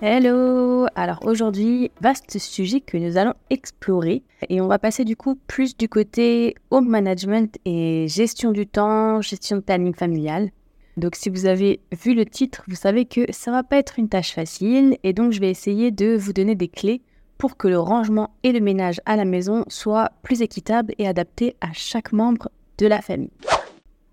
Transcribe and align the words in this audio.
Hello 0.00 0.86
Alors 0.94 1.18
aujourd'hui, 1.24 1.90
vaste 2.00 2.38
sujet 2.38 2.80
que 2.80 2.96
nous 2.96 3.16
allons 3.16 3.34
explorer 3.50 4.22
et 4.48 4.60
on 4.60 4.68
va 4.68 4.78
passer 4.78 5.04
du 5.04 5.16
coup 5.16 5.36
plus 5.48 5.76
du 5.76 5.88
côté 5.88 6.54
home 6.70 6.88
management 6.88 7.58
et 7.64 8.06
gestion 8.06 8.52
du 8.52 8.68
temps, 8.68 9.20
gestion 9.20 9.56
de 9.56 9.62
planning 9.62 9.92
familial. 9.92 10.50
Donc 10.98 11.16
si 11.16 11.28
vous 11.30 11.46
avez 11.46 11.80
vu 11.90 12.14
le 12.14 12.24
titre, 12.26 12.62
vous 12.68 12.76
savez 12.76 13.06
que 13.06 13.22
ça 13.32 13.50
va 13.50 13.64
pas 13.64 13.76
être 13.76 13.98
une 13.98 14.08
tâche 14.08 14.34
facile 14.34 14.96
et 15.02 15.12
donc 15.12 15.32
je 15.32 15.40
vais 15.40 15.50
essayer 15.50 15.90
de 15.90 16.16
vous 16.16 16.32
donner 16.32 16.54
des 16.54 16.68
clés 16.68 17.02
pour 17.36 17.56
que 17.56 17.66
le 17.66 17.80
rangement 17.80 18.30
et 18.44 18.52
le 18.52 18.60
ménage 18.60 19.00
à 19.04 19.16
la 19.16 19.24
maison 19.24 19.64
soient 19.66 20.12
plus 20.22 20.42
équitables 20.42 20.94
et 20.98 21.08
adaptés 21.08 21.56
à 21.60 21.72
chaque 21.72 22.12
membre 22.12 22.50
de 22.78 22.86
la 22.86 23.00
famille. 23.00 23.32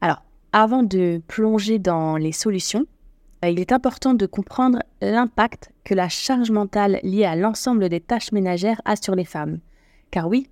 Alors, 0.01 0.23
avant 0.51 0.81
de 0.81 1.21
plonger 1.27 1.77
dans 1.77 2.17
les 2.17 2.31
solutions, 2.31 2.87
il 3.49 3.59
est 3.59 3.71
important 3.71 4.13
de 4.13 4.25
comprendre 4.25 4.79
l'impact 5.01 5.71
que 5.83 5.93
la 5.93 6.09
charge 6.09 6.51
mentale 6.51 6.99
liée 7.03 7.25
à 7.25 7.35
l'ensemble 7.35 7.89
des 7.89 7.99
tâches 7.99 8.31
ménagères 8.31 8.81
a 8.85 8.95
sur 8.95 9.15
les 9.15 9.25
femmes. 9.25 9.59
Car 10.11 10.27
oui, 10.27 10.49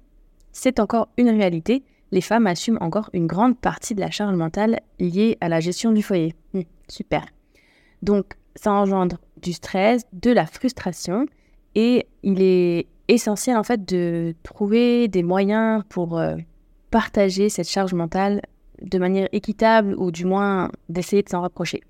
c'est 0.52 0.80
encore 0.80 1.08
une 1.18 1.30
réalité, 1.30 1.84
les 2.12 2.22
femmes 2.22 2.48
assument 2.48 2.78
encore 2.82 3.10
une 3.14 3.28
grande 3.28 3.58
partie 3.58 3.96
de 3.96 4.00
la 4.00 4.12
charge 4.12 4.36
mentale 4.36 4.80
liée 5.00 5.38
à 5.42 5.50
la 5.50 5.60
gestion 5.60 5.92
du 5.92 6.04
foyer. 6.04 6.36
Hum, 6.54 6.64
super. 6.88 7.26
Donc, 8.02 8.34
ça 8.56 8.72
engendre 8.72 9.18
du 9.42 9.54
stress, 9.54 10.04
de 10.14 10.32
la 10.32 10.46
frustration, 10.46 11.26
et 11.76 12.08
il 12.22 12.42
est 12.42 12.88
essentiel 13.08 13.58
en 13.58 13.64
fait 13.64 13.84
de 13.86 14.36
trouver 14.44 15.08
des 15.08 15.24
moyens 15.24 15.84
pour 15.90 16.20
euh, 16.20 16.36
partager 16.92 17.50
cette 17.50 17.68
charge 17.68 17.94
mentale 17.94 18.42
de 18.82 19.00
manière 19.00 19.28
équitable 19.32 19.96
ou 19.98 20.12
du 20.12 20.26
moins 20.26 20.70
d'essayer 20.90 21.24
de 21.24 21.30
s'en 21.30 21.42
rapprocher. 21.42 21.82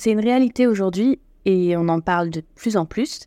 C'est 0.00 0.12
une 0.12 0.20
réalité 0.20 0.68
aujourd'hui 0.68 1.18
et 1.44 1.76
on 1.76 1.88
en 1.88 2.00
parle 2.00 2.30
de 2.30 2.42
plus 2.54 2.76
en 2.76 2.86
plus. 2.86 3.22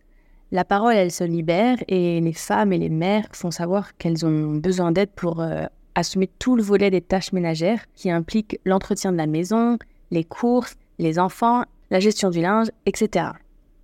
La 0.53 0.63
parole, 0.63 0.95
elle 0.95 1.11
se 1.11 1.25
libère 1.25 1.77
et 1.89 2.21
les 2.21 2.33
femmes 2.33 2.71
et 2.71 2.77
les 2.77 2.89
mères 2.89 3.27
font 3.33 3.51
savoir 3.51 3.97
qu'elles 3.97 4.25
ont 4.25 4.55
besoin 4.55 4.93
d'aide 4.93 5.11
pour 5.11 5.41
euh, 5.41 5.65
assumer 5.95 6.29
tout 6.39 6.55
le 6.55 6.63
volet 6.63 6.89
des 6.89 7.01
tâches 7.01 7.33
ménagères 7.33 7.85
qui 7.93 8.09
impliquent 8.09 8.57
l'entretien 8.63 9.11
de 9.11 9.17
la 9.17 9.27
maison, 9.27 9.77
les 10.11 10.23
courses, 10.23 10.77
les 10.97 11.19
enfants, 11.19 11.65
la 11.89 11.99
gestion 11.99 12.29
du 12.29 12.39
linge, 12.39 12.67
etc. 12.85 13.25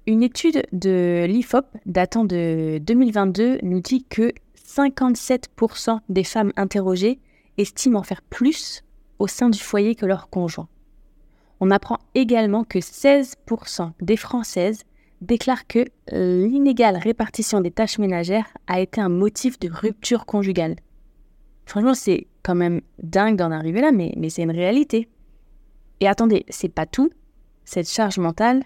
Une 0.05 0.23
étude 0.23 0.63
de 0.71 1.25
l'IFOP 1.27 1.65
datant 1.85 2.23
de 2.23 2.79
2022 2.81 3.59
nous 3.63 3.81
dit 3.81 4.05
que 4.05 4.31
57% 4.65 5.99
des 6.07 6.23
femmes 6.23 6.53
interrogées 6.55 7.19
estiment 7.57 7.99
en 7.99 8.03
faire 8.03 8.21
plus 8.21 8.83
au 9.19 9.27
sein 9.27 9.49
du 9.49 9.59
foyer 9.59 9.95
que 9.95 10.05
leur 10.05 10.29
conjoint. 10.29 10.69
On 11.59 11.71
apprend 11.71 11.97
également 12.13 12.63
que 12.63 12.79
16% 12.79 13.91
des 14.01 14.17
Françaises 14.17 14.83
déclarent 15.21 15.67
que 15.67 15.85
l'inégale 16.11 16.97
répartition 16.97 17.61
des 17.61 17.71
tâches 17.71 17.97
ménagères 17.97 18.47
a 18.67 18.79
été 18.79 19.01
un 19.01 19.09
motif 19.09 19.59
de 19.59 19.69
rupture 19.69 20.25
conjugale. 20.25 20.75
Franchement, 21.65 21.95
c'est 21.95 22.27
quand 22.43 22.55
même 22.55 22.81
dingue 23.01 23.37
d'en 23.37 23.51
arriver 23.51 23.81
là, 23.81 23.91
mais, 23.91 24.13
mais 24.17 24.29
c'est 24.29 24.43
une 24.43 24.51
réalité. 24.51 25.09
Et 25.99 26.07
attendez, 26.07 26.45
c'est 26.49 26.69
pas 26.69 26.85
tout. 26.85 27.09
Cette 27.65 27.89
charge 27.89 28.19
mentale, 28.19 28.63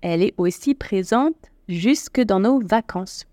elle 0.00 0.22
est 0.22 0.34
aussi 0.36 0.74
présente 0.74 1.36
jusque 1.68 2.20
dans 2.20 2.40
nos 2.40 2.60
vacances. 2.60 3.26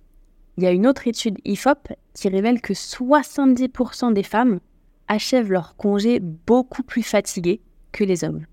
Il 0.58 0.64
y 0.64 0.68
a 0.68 0.72
une 0.72 0.88
autre 0.88 1.08
étude 1.08 1.40
IFOP 1.44 1.90
qui 2.14 2.30
révèle 2.30 2.62
que 2.62 2.74
70% 2.74 4.14
des 4.14 4.24
femmes 4.24 4.60
achèvent 5.08 5.52
leur 5.52 5.76
congé 5.76 6.20
beaucoup 6.20 6.84
plus 6.84 7.04
fatiguées 7.04 7.62
que 7.92 8.04
les 8.04 8.24
hommes. 8.24 8.46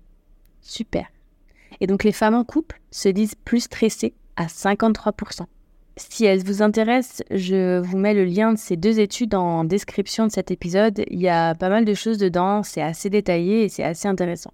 Super. 0.63 1.05
Et 1.81 1.87
donc 1.87 2.03
les 2.03 2.11
femmes 2.11 2.33
en 2.33 2.43
couple 2.43 2.79
se 2.89 3.09
disent 3.09 3.35
plus 3.35 3.61
stressées 3.61 4.13
à 4.35 4.47
53%. 4.47 5.45
Si 5.95 6.25
elles 6.25 6.43
vous 6.43 6.63
intéressent, 6.63 7.21
je 7.29 7.79
vous 7.79 7.97
mets 7.97 8.15
le 8.15 8.25
lien 8.25 8.53
de 8.53 8.57
ces 8.57 8.77
deux 8.77 8.99
études 8.99 9.35
en 9.35 9.63
description 9.63 10.25
de 10.25 10.31
cet 10.31 10.49
épisode. 10.49 11.03
Il 11.07 11.21
y 11.21 11.29
a 11.29 11.53
pas 11.53 11.69
mal 11.69 11.85
de 11.85 11.93
choses 11.93 12.17
dedans, 12.17 12.63
c'est 12.63 12.81
assez 12.81 13.11
détaillé 13.11 13.65
et 13.65 13.69
c'est 13.69 13.83
assez 13.83 14.07
intéressant. 14.07 14.53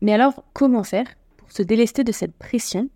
Mais 0.00 0.12
alors, 0.12 0.44
comment 0.52 0.84
faire 0.84 1.06
se 1.48 1.62
délester 1.62 2.04
de 2.04 2.12
cette 2.12 2.34
pression 2.34 2.88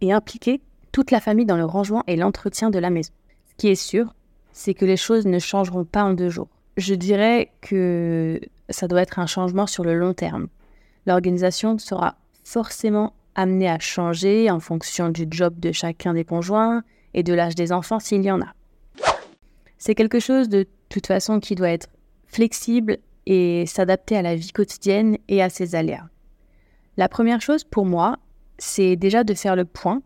et 0.00 0.12
impliquer 0.12 0.60
toute 0.90 1.12
la 1.12 1.20
famille 1.20 1.46
dans 1.46 1.56
le 1.56 1.64
rangement 1.64 2.02
et 2.08 2.16
l'entretien 2.16 2.70
de 2.70 2.80
la 2.80 2.90
maison? 2.90 3.12
Ce 3.46 3.54
qui 3.58 3.68
est 3.68 3.74
sûr, 3.76 4.12
c'est 4.52 4.74
que 4.74 4.84
les 4.84 4.96
choses 4.96 5.26
ne 5.26 5.38
changeront 5.38 5.84
pas 5.84 6.02
en 6.02 6.14
deux 6.14 6.30
jours. 6.30 6.48
Je 6.78 6.94
dirais 6.94 7.52
que 7.60 8.40
ça 8.70 8.88
doit 8.88 9.02
être 9.02 9.20
un 9.20 9.26
changement 9.26 9.68
sur 9.68 9.84
le 9.84 9.94
long 9.94 10.14
terme. 10.14 10.48
L'organisation 11.06 11.78
sera 11.78 12.16
forcément 12.44 13.14
amenée 13.34 13.68
à 13.68 13.78
changer 13.78 14.50
en 14.50 14.60
fonction 14.60 15.08
du 15.08 15.26
job 15.30 15.58
de 15.58 15.72
chacun 15.72 16.14
des 16.14 16.24
conjoints 16.24 16.82
et 17.14 17.22
de 17.22 17.34
l'âge 17.34 17.54
des 17.54 17.72
enfants 17.72 18.00
s'il 18.00 18.22
y 18.22 18.30
en 18.30 18.40
a. 18.40 18.54
C'est 19.78 19.94
quelque 19.94 20.20
chose 20.20 20.48
de 20.48 20.66
toute 20.88 21.06
façon 21.06 21.40
qui 21.40 21.54
doit 21.54 21.70
être 21.70 21.88
flexible 22.26 22.98
et 23.26 23.64
s'adapter 23.66 24.16
à 24.16 24.22
la 24.22 24.34
vie 24.34 24.52
quotidienne 24.52 25.18
et 25.28 25.42
à 25.42 25.50
ses 25.50 25.74
aléas. 25.74 26.08
La 26.96 27.08
première 27.08 27.40
chose 27.40 27.64
pour 27.64 27.84
moi, 27.84 28.18
c'est 28.58 28.96
déjà 28.96 29.24
de 29.24 29.34
faire 29.34 29.56
le 29.56 29.64
point 29.64 30.02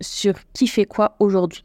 sur 0.00 0.34
qui 0.52 0.66
fait 0.66 0.84
quoi 0.84 1.16
aujourd'hui. 1.18 1.64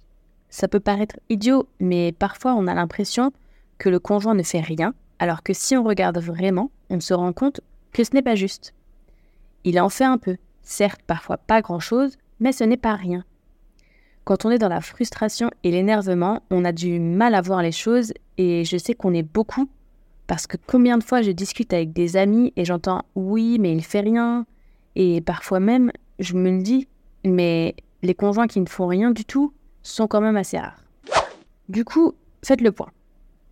Ça 0.50 0.68
peut 0.68 0.80
paraître 0.80 1.20
idiot, 1.30 1.68
mais 1.80 2.12
parfois 2.12 2.54
on 2.54 2.68
a 2.68 2.74
l'impression 2.74 3.31
que 3.78 3.90
le 3.90 4.00
conjoint 4.00 4.34
ne 4.34 4.44
fait 4.44 4.62
rien, 4.62 4.94
alors 5.20 5.44
que 5.44 5.54
si 5.54 5.76
on 5.76 5.84
regarde 5.84 6.18
vraiment, 6.20 6.72
on 6.90 7.00
se 7.00 7.14
rend 7.14 7.34
compte 7.34 7.62
que 7.92 8.04
ce 8.04 8.14
n'est 8.14 8.22
pas 8.22 8.36
juste. 8.36 8.74
Il 9.64 9.80
en 9.80 9.90
fait 9.90 10.06
un 10.06 10.18
peu, 10.18 10.38
certes 10.62 11.02
parfois 11.06 11.38
pas 11.38 11.62
grand-chose, 11.62 12.18
mais 12.40 12.52
ce 12.52 12.64
n'est 12.64 12.78
pas 12.78 12.96
rien. 12.96 13.26
Quand 14.24 14.46
on 14.46 14.52
est 14.52 14.60
dans 14.60 14.70
la 14.70 14.82
frustration 14.82 15.50
et 15.64 15.72
l'énervement, 15.72 16.42
on 16.52 16.64
a 16.64 16.72
du 16.72 17.00
mal 17.00 17.34
à 17.34 17.42
voir 17.42 17.62
les 17.62 17.72
choses 17.72 18.14
et 18.38 18.64
je 18.64 18.78
sais 18.78 18.94
qu'on 18.94 19.14
est 19.14 19.24
beaucoup 19.24 19.68
parce 20.28 20.46
que 20.46 20.58
combien 20.68 21.00
de 21.00 21.04
fois 21.04 21.24
je 21.24 21.32
discute 21.32 21.74
avec 21.74 21.92
des 21.92 22.16
amis 22.16 22.54
et 22.56 22.63
j'entends 22.63 23.02
oui, 23.16 23.58
mais 23.60 23.74
il 23.74 23.84
fait 23.84 24.02
rien. 24.02 24.46
Et 24.96 25.22
parfois 25.22 25.60
même, 25.60 25.92
je 26.19 26.36
me 26.36 26.62
dis, 26.62 26.88
mais 27.25 27.75
les 28.04 28.13
conjoints 28.13 28.46
qui 28.48 28.60
ne 28.60 28.68
font 28.68 28.86
rien 28.86 29.10
du 29.10 29.25
tout 29.25 29.54
sont 29.81 30.08
quand 30.08 30.22
même 30.22 30.38
assez 30.38 30.60
rares. 30.60 30.84
Du 31.68 31.84
coup, 31.84 32.13
faites 32.46 32.62
le 32.62 32.72
point. 32.72 32.92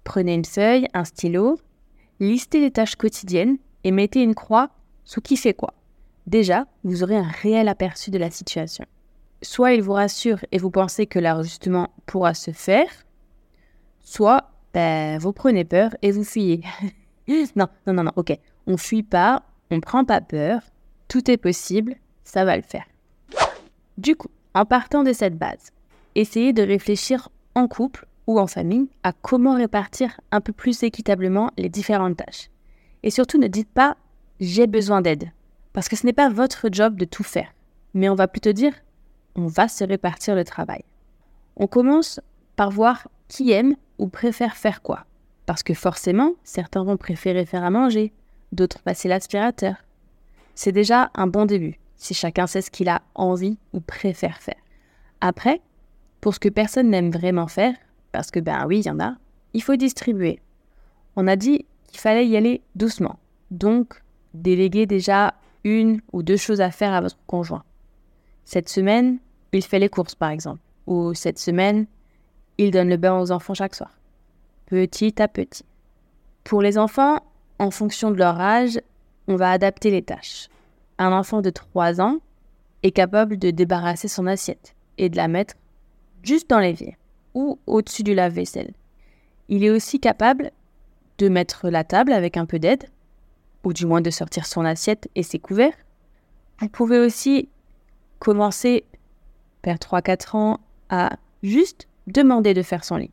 Prenez 0.03 0.35
une 0.35 0.45
feuille, 0.45 0.87
un 0.93 1.03
stylo, 1.03 1.57
listez 2.19 2.59
les 2.59 2.71
tâches 2.71 2.95
quotidiennes 2.95 3.57
et 3.83 3.91
mettez 3.91 4.21
une 4.21 4.35
croix 4.35 4.69
sous 5.05 5.21
qui 5.21 5.37
fait 5.37 5.53
quoi. 5.53 5.73
Déjà, 6.25 6.65
vous 6.83 7.03
aurez 7.03 7.15
un 7.15 7.29
réel 7.41 7.67
aperçu 7.69 8.11
de 8.11 8.17
la 8.17 8.29
situation. 8.29 8.85
Soit 9.41 9.73
il 9.73 9.81
vous 9.81 9.93
rassure 9.93 10.39
et 10.51 10.57
vous 10.57 10.71
pensez 10.71 11.07
que 11.07 11.19
l'ajustement 11.19 11.89
pourra 12.05 12.33
se 12.33 12.51
faire, 12.51 12.89
soit 14.01 14.51
ben, 14.73 15.17
vous 15.19 15.31
prenez 15.31 15.63
peur 15.63 15.95
et 16.01 16.11
vous 16.11 16.23
fuyez. 16.23 16.63
non, 17.55 17.67
non, 17.85 17.93
non, 17.93 18.03
non, 18.03 18.11
ok. 18.15 18.37
On 18.67 18.77
fuit 18.77 19.03
pas, 19.03 19.43
on 19.71 19.79
prend 19.79 20.03
pas 20.03 20.21
peur, 20.21 20.61
tout 21.07 21.31
est 21.31 21.37
possible, 21.37 21.95
ça 22.23 22.43
va 22.43 22.57
le 22.57 22.63
faire. 22.63 22.85
Du 23.97 24.15
coup, 24.15 24.29
en 24.53 24.65
partant 24.65 25.03
de 25.03 25.13
cette 25.13 25.37
base, 25.37 25.71
essayez 26.15 26.51
de 26.51 26.63
réfléchir 26.63 27.29
en 27.55 27.67
couple 27.67 28.05
ou 28.27 28.39
en 28.39 28.47
famille 28.47 28.89
à 29.03 29.13
comment 29.13 29.55
répartir 29.55 30.19
un 30.31 30.41
peu 30.41 30.51
plus 30.51 30.83
équitablement 30.83 31.51
les 31.57 31.69
différentes 31.69 32.17
tâches. 32.17 32.49
Et 33.07 33.09
surtout, 33.09 33.37
ne 33.37 33.47
dites 33.47 33.69
pas 33.69 33.95
j'ai 34.41 34.67
besoin 34.67 35.01
d'aide, 35.01 35.31
parce 35.71 35.87
que 35.87 35.95
ce 35.95 36.05
n'est 36.05 36.11
pas 36.11 36.27
votre 36.27 36.67
job 36.69 36.97
de 36.97 37.05
tout 37.05 37.23
faire, 37.23 37.47
mais 37.93 38.09
on 38.09 38.15
va 38.15 38.27
plutôt 38.27 38.51
dire 38.51 38.73
on 39.35 39.47
va 39.47 39.69
se 39.69 39.85
répartir 39.85 40.35
le 40.35 40.43
travail. 40.43 40.83
On 41.55 41.67
commence 41.67 42.19
par 42.57 42.69
voir 42.69 43.07
qui 43.29 43.51
aime 43.51 43.77
ou 43.97 44.09
préfère 44.09 44.57
faire 44.57 44.81
quoi. 44.81 45.05
Parce 45.45 45.63
que 45.63 45.73
forcément, 45.73 46.33
certains 46.43 46.83
vont 46.83 46.97
préférer 46.97 47.45
faire 47.45 47.63
à 47.63 47.69
manger, 47.69 48.11
d'autres 48.51 48.81
passer 48.81 49.07
l'aspirateur. 49.07 49.75
C'est 50.53 50.73
déjà 50.73 51.09
un 51.15 51.27
bon 51.27 51.45
début, 51.45 51.79
si 51.95 52.13
chacun 52.13 52.45
sait 52.45 52.61
ce 52.61 52.71
qu'il 52.71 52.89
a 52.89 53.03
envie 53.15 53.57
ou 53.71 53.79
préfère 53.79 54.41
faire. 54.41 54.61
Après, 55.21 55.61
pour 56.19 56.35
ce 56.35 56.41
que 56.41 56.49
personne 56.49 56.89
n'aime 56.89 57.11
vraiment 57.11 57.47
faire, 57.47 57.73
parce 58.11 58.31
que 58.31 58.41
ben 58.41 58.65
oui, 58.67 58.79
il 58.79 58.85
y 58.85 58.91
en 58.91 58.99
a, 58.99 59.15
il 59.53 59.63
faut 59.63 59.77
distribuer. 59.77 60.41
On 61.15 61.25
a 61.25 61.37
dit 61.37 61.65
qu'il 61.97 62.03
fallait 62.03 62.27
y 62.27 62.37
aller 62.37 62.61
doucement. 62.75 63.17
Donc, 63.49 64.03
déléguer 64.35 64.85
déjà 64.85 65.33
une 65.63 65.99
ou 66.13 66.21
deux 66.21 66.37
choses 66.37 66.61
à 66.61 66.69
faire 66.69 66.93
à 66.93 67.01
votre 67.01 67.17
conjoint. 67.25 67.63
Cette 68.45 68.69
semaine, 68.69 69.17
il 69.51 69.63
fait 69.63 69.79
les 69.79 69.89
courses 69.89 70.13
par 70.13 70.29
exemple. 70.29 70.59
Ou 70.85 71.15
cette 71.15 71.39
semaine, 71.39 71.87
il 72.59 72.69
donne 72.69 72.89
le 72.89 72.97
bain 72.97 73.19
aux 73.19 73.31
enfants 73.31 73.55
chaque 73.55 73.73
soir. 73.73 73.89
Petit 74.67 75.19
à 75.19 75.27
petit. 75.27 75.65
Pour 76.43 76.61
les 76.61 76.77
enfants, 76.77 77.19
en 77.57 77.71
fonction 77.71 78.11
de 78.11 78.17
leur 78.17 78.39
âge, 78.39 78.79
on 79.27 79.35
va 79.35 79.49
adapter 79.49 79.89
les 79.89 80.03
tâches. 80.03 80.49
Un 80.99 81.11
enfant 81.11 81.41
de 81.41 81.49
3 81.49 81.99
ans 81.99 82.19
est 82.83 82.91
capable 82.91 83.37
de 83.37 83.49
débarrasser 83.49 84.07
son 84.07 84.27
assiette 84.27 84.75
et 84.99 85.09
de 85.09 85.17
la 85.17 85.27
mettre 85.27 85.55
juste 86.21 86.47
dans 86.47 86.59
l'évier 86.59 86.95
ou 87.33 87.57
au-dessus 87.65 88.03
du 88.03 88.13
lave-vaisselle. 88.13 88.73
Il 89.49 89.63
est 89.63 89.71
aussi 89.71 89.99
capable 89.99 90.51
de 91.17 91.29
mettre 91.29 91.69
la 91.69 91.83
table 91.83 92.11
avec 92.11 92.37
un 92.37 92.45
peu 92.45 92.59
d'aide, 92.59 92.89
ou 93.63 93.73
du 93.73 93.85
moins 93.85 94.01
de 94.01 94.09
sortir 94.09 94.45
son 94.45 94.65
assiette 94.65 95.09
et 95.15 95.23
ses 95.23 95.39
couverts. 95.39 95.75
Vous 96.61 96.69
pouvez 96.69 96.99
aussi 96.99 97.49
commencer 98.19 98.85
vers 99.63 99.77
3-4 99.77 100.37
ans 100.37 100.59
à 100.89 101.17
juste 101.43 101.87
demander 102.07 102.53
de 102.53 102.61
faire 102.61 102.83
son 102.83 102.97
lit. 102.97 103.11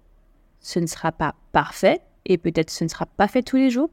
Ce 0.61 0.79
ne 0.79 0.87
sera 0.87 1.13
pas 1.13 1.35
parfait 1.53 2.01
et 2.27 2.39
peut-être 2.39 2.71
ce 2.71 2.85
ne 2.85 2.89
sera 2.89 3.07
pas 3.07 3.29
fait 3.29 3.43
tous 3.43 3.57
les 3.57 3.71
jours, 3.71 3.91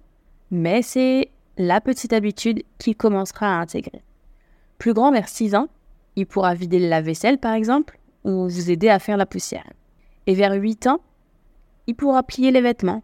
mais 0.51 0.81
c'est 0.81 1.31
la 1.57 1.81
petite 1.81 2.13
habitude 2.13 2.63
qu'il 2.77 2.95
commencera 2.95 3.47
à 3.47 3.59
intégrer. 3.59 4.03
Plus 4.77 4.93
grand, 4.93 5.11
vers 5.11 5.27
6 5.27 5.55
ans, 5.55 5.67
il 6.15 6.25
pourra 6.25 6.53
vider 6.53 6.79
le 6.79 6.87
lave-vaisselle 6.87 7.37
par 7.37 7.53
exemple, 7.53 7.99
ou 8.23 8.47
vous 8.47 8.69
aider 8.69 8.89
à 8.89 8.99
faire 8.99 9.17
la 9.17 9.25
poussière. 9.25 9.69
Et 10.27 10.35
vers 10.35 10.53
8 10.53 10.87
ans, 10.87 11.01
il 11.87 11.95
pourra 11.95 12.23
plier 12.23 12.51
les 12.51 12.61
vêtements, 12.61 13.03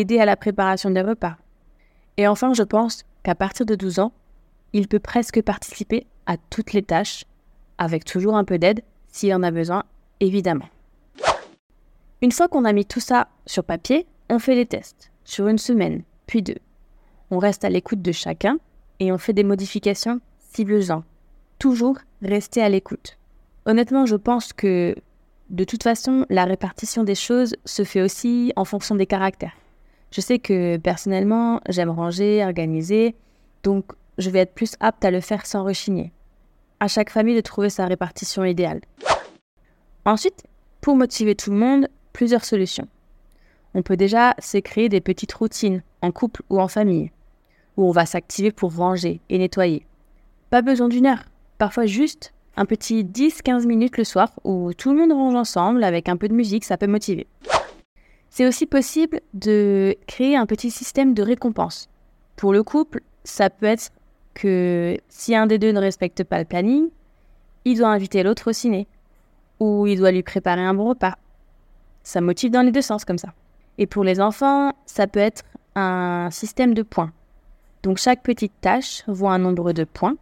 aider 0.00 0.18
à 0.18 0.24
la 0.24 0.36
préparation 0.36 0.90
des 0.90 1.00
repas. 1.00 1.36
Et 2.16 2.26
enfin, 2.26 2.52
je 2.54 2.62
pense 2.62 3.04
qu'à 3.22 3.34
partir 3.34 3.66
de 3.66 3.74
12 3.74 3.98
ans, 4.00 4.12
il 4.72 4.88
peut 4.88 4.98
presque 4.98 5.40
participer 5.42 6.06
à 6.26 6.36
toutes 6.36 6.72
les 6.72 6.82
tâches, 6.82 7.24
avec 7.78 8.04
toujours 8.04 8.36
un 8.36 8.44
peu 8.44 8.58
d'aide 8.58 8.82
s'il 9.08 9.32
en 9.34 9.42
a 9.42 9.50
besoin, 9.50 9.84
évidemment. 10.20 10.68
Une 12.22 12.32
fois 12.32 12.48
qu'on 12.48 12.64
a 12.64 12.72
mis 12.72 12.86
tout 12.86 13.00
ça 13.00 13.28
sur 13.46 13.64
papier, 13.64 14.06
on 14.30 14.38
fait 14.38 14.54
les 14.54 14.66
tests, 14.66 15.12
sur 15.24 15.46
une 15.48 15.58
semaine, 15.58 16.02
puis 16.26 16.42
deux. 16.42 16.58
On 17.30 17.38
reste 17.38 17.64
à 17.64 17.70
l'écoute 17.70 18.02
de 18.02 18.12
chacun 18.12 18.58
et 19.00 19.12
on 19.12 19.18
fait 19.18 19.32
des 19.32 19.44
modifications 19.44 20.20
si 20.38 20.64
besoin. 20.64 21.04
Toujours 21.58 21.98
rester 22.22 22.62
à 22.62 22.68
l'écoute. 22.68 23.18
Honnêtement, 23.66 24.06
je 24.06 24.16
pense 24.16 24.52
que 24.52 24.94
de 25.50 25.64
toute 25.64 25.82
façon, 25.82 26.26
la 26.30 26.44
répartition 26.44 27.04
des 27.04 27.14
choses 27.14 27.54
se 27.64 27.84
fait 27.84 28.02
aussi 28.02 28.52
en 28.56 28.64
fonction 28.64 28.94
des 28.94 29.06
caractères. 29.06 29.54
Je 30.14 30.20
sais 30.20 30.38
que 30.38 30.76
personnellement, 30.76 31.60
j'aime 31.68 31.90
ranger, 31.90 32.44
organiser, 32.44 33.16
donc 33.64 33.86
je 34.16 34.30
vais 34.30 34.38
être 34.38 34.54
plus 34.54 34.76
apte 34.78 35.04
à 35.04 35.10
le 35.10 35.20
faire 35.20 35.44
sans 35.44 35.64
rechigner. 35.64 36.12
À 36.78 36.86
chaque 36.86 37.10
famille 37.10 37.34
de 37.34 37.40
trouver 37.40 37.68
sa 37.68 37.86
répartition 37.86 38.44
idéale. 38.44 38.80
Ensuite, 40.04 40.44
pour 40.80 40.94
motiver 40.94 41.34
tout 41.34 41.50
le 41.50 41.56
monde, 41.56 41.88
plusieurs 42.12 42.44
solutions. 42.44 42.86
On 43.74 43.82
peut 43.82 43.96
déjà 43.96 44.36
se 44.38 44.58
créer 44.58 44.88
des 44.88 45.00
petites 45.00 45.32
routines, 45.32 45.82
en 46.00 46.12
couple 46.12 46.42
ou 46.48 46.60
en 46.60 46.68
famille, 46.68 47.10
où 47.76 47.88
on 47.88 47.90
va 47.90 48.06
s'activer 48.06 48.52
pour 48.52 48.72
ranger 48.72 49.20
et 49.30 49.38
nettoyer. 49.38 49.84
Pas 50.48 50.62
besoin 50.62 50.88
d'une 50.88 51.06
heure, 51.06 51.24
parfois 51.58 51.86
juste 51.86 52.32
un 52.56 52.66
petit 52.66 53.02
10-15 53.02 53.66
minutes 53.66 53.98
le 53.98 54.04
soir 54.04 54.30
où 54.44 54.72
tout 54.74 54.92
le 54.92 54.98
monde 55.00 55.10
range 55.10 55.34
ensemble 55.34 55.82
avec 55.82 56.08
un 56.08 56.16
peu 56.16 56.28
de 56.28 56.34
musique, 56.34 56.64
ça 56.64 56.76
peut 56.76 56.86
motiver. 56.86 57.26
C'est 58.36 58.48
aussi 58.48 58.66
possible 58.66 59.20
de 59.32 59.94
créer 60.08 60.36
un 60.36 60.44
petit 60.44 60.72
système 60.72 61.14
de 61.14 61.22
récompense. 61.22 61.88
Pour 62.34 62.52
le 62.52 62.64
couple, 62.64 63.00
ça 63.22 63.48
peut 63.48 63.64
être 63.64 63.92
que 64.34 64.96
si 65.08 65.36
un 65.36 65.46
des 65.46 65.56
deux 65.56 65.70
ne 65.70 65.78
respecte 65.78 66.24
pas 66.24 66.40
le 66.40 66.44
planning, 66.44 66.88
il 67.64 67.78
doit 67.78 67.90
inviter 67.90 68.24
l'autre 68.24 68.50
au 68.50 68.52
ciné 68.52 68.88
ou 69.60 69.86
il 69.86 70.00
doit 70.00 70.10
lui 70.10 70.24
préparer 70.24 70.62
un 70.62 70.74
bon 70.74 70.88
repas. 70.88 71.14
Ça 72.02 72.20
motive 72.20 72.50
dans 72.50 72.62
les 72.62 72.72
deux 72.72 72.82
sens 72.82 73.04
comme 73.04 73.18
ça. 73.18 73.32
Et 73.78 73.86
pour 73.86 74.02
les 74.02 74.20
enfants, 74.20 74.72
ça 74.84 75.06
peut 75.06 75.20
être 75.20 75.44
un 75.76 76.28
système 76.32 76.74
de 76.74 76.82
points. 76.82 77.12
Donc 77.84 77.98
chaque 77.98 78.24
petite 78.24 78.60
tâche 78.60 79.04
vaut 79.06 79.28
un 79.28 79.38
nombre 79.38 79.72
de 79.72 79.84
points 79.84 80.16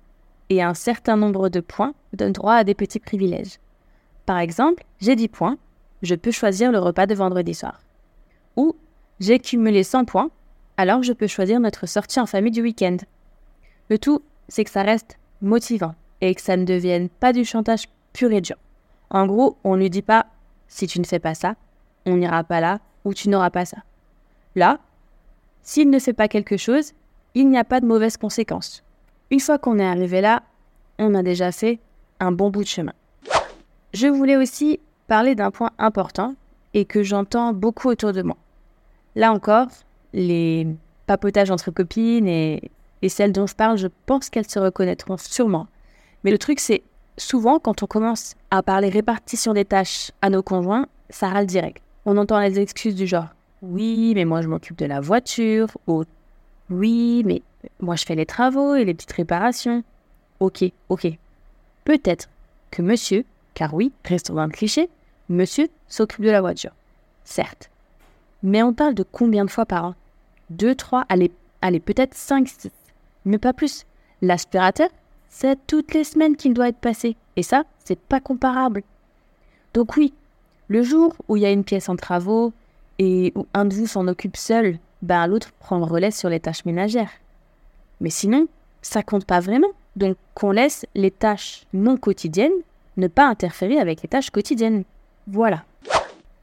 et 0.50 0.62
un 0.62 0.75
certain 0.75 1.17
nombre 1.17 1.49
de 1.49 1.61
points 1.61 1.94
donne 2.12 2.32
droit 2.32 2.56
à 2.56 2.64
des 2.64 2.75
petits 2.75 3.00
privilèges. 3.00 3.59
Par 4.26 4.38
exemple, 4.38 4.85
j'ai 5.00 5.17
10 5.17 5.29
points, 5.29 5.56
je 6.03 6.14
peux 6.14 6.31
choisir 6.31 6.73
le 6.73 6.79
repas 6.79 7.06
de 7.06 7.14
vendredi 7.14 7.55
soir. 7.55 7.81
Ou 8.56 8.76
j'ai 9.20 9.38
cumulé 9.38 9.82
100 9.82 10.04
points, 10.04 10.31
alors 10.76 11.02
je 11.02 11.12
peux 11.12 11.26
choisir 11.26 11.60
notre 11.60 11.87
sortie 11.87 12.20
en 12.20 12.26
famille 12.26 12.52
du 12.52 12.62
week-end. 12.62 12.96
Le 13.88 13.99
tout, 13.99 14.22
c'est 14.49 14.64
que 14.64 14.70
ça 14.70 14.82
reste 14.82 15.19
motivant 15.40 15.94
et 16.20 16.34
que 16.34 16.40
ça 16.40 16.56
ne 16.56 16.64
devienne 16.64 17.08
pas 17.08 17.32
du 17.32 17.44
chantage 17.44 17.88
pur 18.12 18.32
et 18.32 18.40
dur. 18.40 18.56
En 19.10 19.26
gros, 19.26 19.56
on 19.64 19.76
ne 19.76 19.82
lui 19.82 19.90
dit 19.90 20.02
pas 20.02 20.26
si 20.69 20.87
tu 20.87 21.00
ne 21.00 21.04
fais 21.04 21.19
pas 21.19 21.34
ça, 21.34 21.54
on 22.06 22.16
n'ira 22.16 22.44
pas 22.44 22.60
là 22.60 22.81
ou 23.04 23.14
tu 23.14 23.28
n'auras 23.28 23.50
pas 23.50 23.64
ça. 23.64 23.78
Là, 24.54 24.78
s'il 25.62 25.90
ne 25.90 25.99
fait 25.99 26.12
pas 26.12 26.28
quelque 26.28 26.56
chose, 26.56 26.93
il 27.34 27.49
n'y 27.49 27.58
a 27.58 27.64
pas 27.64 27.81
de 27.81 27.87
mauvaises 27.87 28.16
conséquences. 28.16 28.82
Une 29.31 29.40
fois 29.40 29.58
qu'on 29.58 29.78
est 29.78 29.87
arrivé 29.87 30.20
là, 30.20 30.43
on 30.99 31.14
a 31.14 31.22
déjà 31.22 31.52
fait 31.52 31.78
un 32.20 32.32
bon 32.32 32.50
bout 32.50 32.62
de 32.62 32.69
chemin. 32.69 32.93
Je 33.94 34.06
voulais 34.06 34.37
aussi 34.37 34.81
parler 35.06 35.34
d'un 35.34 35.50
point 35.50 35.70
important 35.78 36.34
et 36.75 36.84
que 36.84 37.02
j'entends 37.02 37.52
beaucoup 37.52 37.88
autour 37.88 38.12
de 38.12 38.22
moi. 38.22 38.37
Là 39.14 39.32
encore, 39.32 39.67
les 40.12 40.67
papotages 41.06 41.50
entre 41.50 41.70
copines 41.70 42.29
et, 42.29 42.70
celles 43.09 43.33
dont 43.33 43.47
je 43.47 43.54
parle, 43.54 43.78
je 43.78 43.88
pense 44.07 44.31
qu'elles 44.31 44.49
se 44.49 44.59
reconnaîtront 44.59 45.16
sûrement. 45.16 45.66
Mais 46.25 46.31
le 46.31 46.38
truc, 46.38 46.61
c'est 46.61 46.83
souvent 47.16 47.59
quand 47.59 47.83
on 47.83 47.87
commence 47.87 48.35
à 48.50 48.62
parler 48.62 48.88
répartition 48.88 49.52
des 49.52 49.64
tâches 49.64 50.12
à 50.23 50.31
nos 50.31 50.42
conjoints, 50.42 50.87
ça 51.11 51.28
râle 51.28 51.47
direct. 51.47 51.83
On 52.07 52.16
entend 52.16 52.40
les 52.40 52.59
excuses 52.59 52.95
du 52.95 53.07
genre 53.07 53.28
oui, 53.61 54.12
mais 54.16 54.25
moi 54.25 54.42
je 54.42 54.49
m'occupe 54.49 54.76
de 54.76 54.87
la 54.87 55.00
voiture, 55.00 55.69
ou 55.87 56.02
oui, 56.71 57.23
mais 57.25 57.42
moi, 57.81 57.97
je 57.97 58.04
fais 58.04 58.14
les 58.14 58.26
travaux 58.26 58.75
et 58.75 58.85
les 58.85 58.95
petites 58.95 59.12
réparations. 59.12 59.85
Ok, 60.40 60.64
ok. 60.88 61.07
Peut-être 61.85 62.28
que 62.71 62.83
monsieur, 62.83 63.25
car 63.54 63.75
oui, 63.75 63.92
restons 64.04 64.35
dans 64.35 64.47
le 64.47 64.52
cliché, 64.52 64.88
monsieur 65.28 65.69
s'occupe 65.88 66.25
de 66.25 66.31
la 66.31 66.40
voiture. 66.40 66.73
Certes. 67.25 67.71
Mais 68.42 68.62
on 68.62 68.72
parle 68.72 68.94
de 68.94 69.04
combien 69.04 69.44
de 69.44 69.50
fois 69.50 69.66
par 69.66 69.84
an? 69.84 69.94
Deux, 70.50 70.75
trois, 70.75 71.04
allez, 71.08 71.30
allez 71.61 71.80
peut-être 71.80 72.14
cinq, 72.14 72.49
six. 72.49 72.72
Mais 73.25 73.38
pas 73.38 73.52
plus. 73.52 73.87
L'aspirateur, 74.20 74.88
c'est 75.28 75.58
toutes 75.66 75.94
les 75.94 76.04
semaines 76.04 76.37
qu'il 76.37 76.54
doit 76.54 76.68
être 76.68 76.78
passé. 76.78 77.16
Et 77.37 77.42
ça, 77.42 77.64
c'est 77.84 77.99
pas 77.99 78.20
comparable. 78.20 78.82
Donc 79.75 79.96
oui, 79.96 80.12
le 80.68 80.82
jour 80.82 81.14
où 81.28 81.37
il 81.37 81.42
y 81.42 81.46
a 81.46 81.50
une 81.50 81.64
pièce 81.64 81.88
en 81.88 81.96
travaux 81.96 82.52
et 82.99 83.32
où 83.34 83.46
un 83.54 83.64
de 83.64 83.75
vous 83.75 83.87
s'en 83.87 84.06
occupe 84.08 84.37
seul, 84.37 84.78
ben 85.00 85.26
l'autre 85.26 85.52
prend 85.58 85.78
le 85.78 85.84
relais 85.84 86.11
sur 86.11 86.28
les 86.28 86.40
tâches 86.40 86.64
ménagères. 86.64 87.11
Mais 88.00 88.11
sinon, 88.11 88.49
ça 88.82 89.02
compte 89.02 89.25
pas 89.25 89.40
vraiment. 89.40 89.70
Donc 89.96 90.16
qu'on 90.34 90.50
laisse 90.50 90.87
les 90.94 91.11
tâches 91.11 91.64
non 91.72 91.96
quotidiennes 91.96 92.52
ne 92.96 93.08
pas 93.08 93.26
interférer 93.26 93.78
avec 93.78 94.02
les 94.02 94.08
tâches 94.08 94.30
quotidiennes. 94.30 94.84
Voilà. 95.26 95.64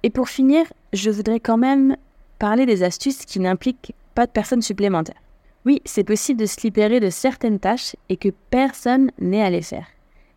Et 0.04 0.10
pour 0.10 0.30
finir, 0.30 0.66
je 0.94 1.10
voudrais 1.10 1.40
quand 1.40 1.58
même 1.58 1.98
parler 2.38 2.66
des 2.66 2.84
astuces 2.84 3.26
qui 3.26 3.40
n'impliquent 3.40 3.94
pas 4.16 4.26
de 4.26 4.32
personnes 4.32 4.62
supplémentaires. 4.62 5.22
Oui, 5.66 5.82
c'est 5.84 6.06
possible 6.06 6.40
de 6.40 6.46
se 6.46 6.62
libérer 6.62 7.00
de 7.00 7.10
certaines 7.10 7.60
tâches 7.60 7.96
et 8.08 8.16
que 8.16 8.30
personne 8.50 9.12
n'ait 9.20 9.44
à 9.44 9.50
les 9.50 9.62
faire. 9.62 9.88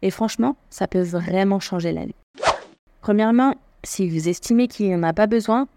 Et 0.03 0.11
franchement, 0.11 0.57
ça 0.69 0.89
peut 0.89 1.03
vraiment 1.03 1.61
changer 1.61 1.93
la 1.93 2.05
vie. 2.05 2.15
Premièrement, 3.01 3.55
si 3.85 4.09
vous 4.09 4.29
estimez 4.29 4.67
qu'il 4.67 4.89
n'y 4.89 4.95
en 4.97 5.03
a 5.05 5.13
pas 5.13 5.29
besoin, 5.29 5.69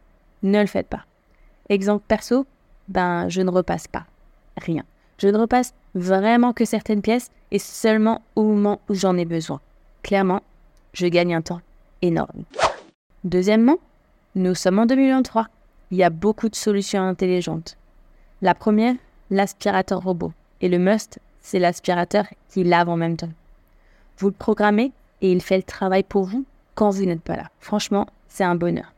ne 0.41 0.61
le 0.61 0.67
faites 0.67 0.87
pas. 0.87 1.05
Exemple 1.69 2.03
perso, 2.07 2.45
ben 2.87 3.29
je 3.29 3.41
ne 3.41 3.51
repasse 3.51 3.87
pas. 3.87 4.05
Rien. 4.57 4.83
Je 5.19 5.27
ne 5.27 5.37
repasse 5.37 5.73
vraiment 5.93 6.53
que 6.53 6.65
certaines 6.65 7.01
pièces 7.01 7.29
et 7.51 7.59
seulement 7.59 8.21
au 8.35 8.43
moment 8.43 8.81
où 8.89 8.95
j'en 8.95 9.17
ai 9.17 9.25
besoin. 9.25 9.61
Clairement, 10.03 10.41
je 10.93 11.07
gagne 11.07 11.35
un 11.35 11.41
temps 11.41 11.61
énorme. 12.01 12.45
Deuxièmement, 13.25 13.77
nous 14.35 14.53
sommes 14.53 14.77
en 14.77 14.85
2023. 14.85 15.47
Il 15.89 15.97
y 15.97 16.03
a 16.03 16.11
beaucoup 16.11 16.47
de 16.47 16.55
solutions 16.55 17.01
intelligentes. 17.01 17.75
La 18.43 18.53
première, 18.53 18.93
l'aspirateur 19.31 20.03
robot. 20.03 20.31
Et 20.61 20.69
le 20.69 20.77
must, 20.77 21.17
c'est 21.41 21.57
l'aspirateur 21.57 22.27
qui 22.49 22.63
lave 22.63 22.87
en 22.87 22.97
même 22.97 23.17
temps. 23.17 23.31
Vous 24.19 24.27
le 24.27 24.33
programmez 24.33 24.91
et 25.21 25.31
il 25.31 25.41
fait 25.41 25.57
le 25.57 25.63
travail 25.63 26.03
pour 26.03 26.25
vous 26.25 26.45
quand 26.75 26.91
vous 26.91 27.03
n'êtes 27.03 27.23
pas 27.23 27.35
là. 27.35 27.49
Franchement, 27.59 28.05
c'est 28.27 28.43
un 28.43 28.53
bonheur. 28.53 28.93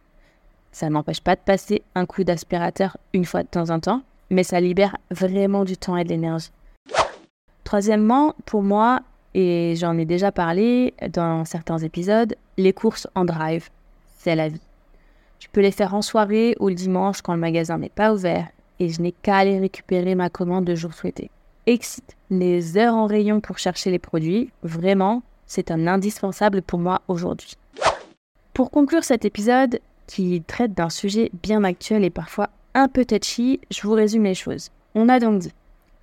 Ça 0.74 0.90
n'empêche 0.90 1.22
pas 1.22 1.38
de 1.38 1.42
passer 1.42 1.82
un 1.96 2.06
coup 2.06 2.26
d'aspirateur 2.26 2.98
une 3.14 3.24
fois 3.24 3.44
de 3.44 3.48
temps 3.48 3.70
en 3.70 3.80
temps, 3.80 4.02
mais 4.30 4.44
ça 4.44 4.60
libère 4.60 4.98
vraiment 5.10 5.64
du 5.64 5.78
temps 5.78 5.96
et 5.96 6.04
de 6.04 6.10
l'énergie. 6.10 6.52
Troisièmement, 7.64 8.36
pour 8.46 8.62
moi, 8.62 9.04
et 9.34 9.76
j'en 9.78 9.98
ai 9.98 10.04
déjà 10.04 10.34
parlé 10.34 10.94
dans 11.14 11.46
certains 11.46 11.78
épisodes, 11.78 12.36
les 12.58 12.74
courses 12.74 13.08
en 13.16 13.24
drive, 13.24 13.70
c'est 14.28 14.36
la 14.36 14.50
vie. 14.50 14.60
Tu 15.40 15.48
peux 15.48 15.62
les 15.62 15.72
faire 15.72 15.94
en 15.94 16.02
soirée 16.02 16.56
ou 16.60 16.68
le 16.68 16.76
dimanche 16.76 17.22
quand 17.22 17.34
le 17.34 17.40
magasin 17.40 17.78
n'est 17.78 17.88
pas 17.88 18.14
ouvert 18.14 18.50
et 18.78 18.90
je 18.90 19.02
n'ai 19.02 19.14
qu'à 19.14 19.38
aller 19.38 19.58
récupérer 19.58 20.16
ma 20.16 20.30
commande 20.30 20.68
le 20.68 20.76
jour 20.76 20.94
souhaité. 20.94 21.32
Excite 21.66 22.18
les 22.30 22.78
heures 22.78 22.94
en 22.94 23.06
rayon 23.06 23.40
pour 23.40 23.58
chercher 23.58 23.90
les 23.90 24.00
produits, 24.00 24.52
vraiment, 24.64 25.24
c'est 25.46 25.72
un 25.72 25.88
indispensable 25.88 26.62
pour 26.62 26.80
moi 26.80 27.02
aujourd'hui. 27.08 27.54
Pour 28.54 28.70
conclure 28.70 29.06
cet 29.06 29.24
épisode, 29.24 29.80
qui 30.08 30.44
traite 30.46 30.74
d'un 30.74 30.90
sujet 30.90 31.32
bien 31.42 31.64
actuel 31.64 32.04
et 32.04 32.10
parfois 32.10 32.50
un 32.74 32.90
peu 32.90 33.06
touchy, 33.06 33.62
je 33.72 33.82
vous 33.84 33.94
résume 33.94 34.26
les 34.26 34.36
choses. 34.36 34.72
On 34.94 35.08
a 35.08 35.20
donc 35.20 35.40
dit 35.40 35.54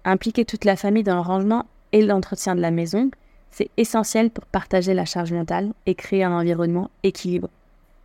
impliquer 0.07 0.47
toute 0.47 0.65
la 0.65 0.77
famille 0.77 1.03
dans 1.03 1.17
le 1.17 1.21
rangement 1.21 1.67
et 1.93 2.01
l'entretien 2.01 2.55
de 2.55 2.61
la 2.63 2.71
maison, 2.71 3.11
c'est 3.51 3.71
essentiel 3.77 4.31
pour 4.31 4.47
partager 4.47 4.95
la 4.95 5.05
charge 5.05 5.33
mentale 5.33 5.75
et 5.85 5.95
créer 5.95 6.25
un 6.25 6.33
environnement 6.33 6.91
équilibré. 7.03 7.51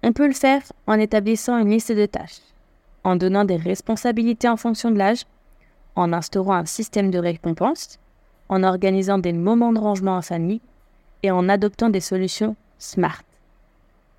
On 0.02 0.14
peut 0.14 0.28
le 0.28 0.34
faire 0.34 0.62
en 0.88 0.94
établissant 0.94 1.58
une 1.58 1.72
liste 1.72 1.92
de 1.92 2.06
tâches, 2.06 2.40
en 3.04 3.16
donnant 3.18 3.44
des 3.44 3.58
responsabilités 3.58 4.48
en 4.48 4.56
fonction 4.56 4.92
de 4.92 4.98
l'âge, 4.98 5.26
en 5.96 6.14
instaurant 6.14 6.54
un 6.54 6.66
système 6.66 7.12
de 7.12 7.20
récompense, 7.20 8.00
en 8.48 8.64
organisant 8.64 9.18
des 9.18 9.34
moments 9.34 9.74
de 9.74 9.80
rangement 9.80 10.16
en 10.16 10.22
famille 10.22 10.62
et 11.24 11.32
en 11.32 11.50
adoptant 11.50 11.90
des 11.90 12.00
solutions 12.00 12.56
smart. 12.78 13.24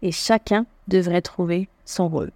Et 0.03 0.13
chacun 0.13 0.67
devrait 0.89 1.23
trouver 1.23 1.69
son 1.87 2.09
rôle. 2.09 2.31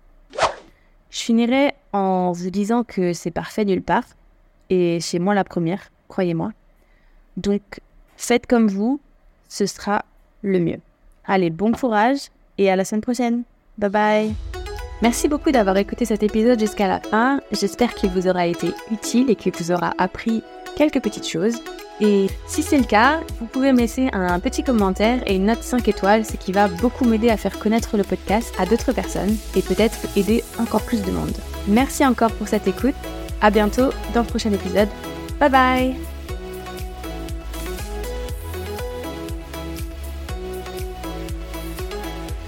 Je 1.11 1.21
finirai 1.21 1.75
en 1.93 2.33
vous 2.33 2.51
disant 2.51 2.83
que 2.83 3.13
c'est 3.13 3.31
parfait 3.31 3.67
nulle 3.67 3.83
part, 3.83 4.05
et 4.71 5.01
chez 5.01 5.19
moi 5.19 5.35
la 5.35 5.45
première, 5.45 5.91
croyez-moi. 6.09 6.53
Donc, 7.37 7.81
faites 8.17 8.47
comme 8.47 8.69
vous, 8.69 9.01
ce 9.49 9.67
sera 9.67 10.05
le 10.43 10.59
mieux. 10.59 10.81
Allez, 11.27 11.51
bon 11.51 11.73
courage 11.73 12.31
et 12.59 12.71
à 12.71 12.77
la 12.77 12.85
semaine 12.85 13.01
prochaine. 13.01 13.43
Bye 13.79 13.91
bye. 13.91 14.35
Merci 15.03 15.29
beaucoup 15.29 15.51
d'avoir 15.51 15.77
écouté 15.77 16.05
cet 16.05 16.23
épisode 16.23 16.59
jusqu'à 16.59 16.89
la 16.89 17.01
fin. 17.01 17.41
J'espère 17.53 17.95
qu'il 17.95 18.11
vous 18.11 18.29
aura 18.29 18.47
été 18.47 18.69
utile 18.91 19.29
et 19.29 19.35
qu'il 19.35 19.53
vous 19.53 19.73
aura 19.73 19.93
appris 19.99 20.43
quelques 20.77 21.03
petites 21.03 21.29
choses. 21.29 21.57
Et 22.01 22.27
si 22.47 22.63
c'est 22.63 22.79
le 22.79 22.85
cas, 22.85 23.21
vous 23.39 23.47
pouvez 23.47 23.73
me 23.73 23.79
laisser 23.79 24.09
un 24.13 24.41
petit 24.41 24.65
commentaire 24.65 25.21
et 25.27 25.37
une 25.37 25.47
note 25.47 25.63
5 25.63 25.87
étoiles, 25.89 26.25
ce 26.25 26.37
qui 26.37 26.53
va 26.53 26.69
beaucoup 26.69 27.05
m'aider 27.05 27.31
à 27.31 27.37
faire 27.37 27.59
connaître 27.59 27.97
le 27.97 28.03
podcast 28.03 28.53
à 28.59 28.67
d'autres 28.67 28.93
personnes 28.93 29.37
et 29.55 29.63
peut-être 29.63 29.99
aider 30.17 30.43
encore 30.59 30.83
plus 30.83 31.03
de 31.03 31.11
monde. 31.11 31.37
Merci 31.69 32.05
encore 32.05 32.33
pour 32.33 32.49
cette 32.49 32.67
écoute. 32.67 32.95
À 33.41 33.51
bientôt 33.51 33.91
dans 34.15 34.23
le 34.23 34.27
prochain 34.27 34.53
épisode. 34.53 34.89
Bye 35.39 35.51
bye 35.51 36.14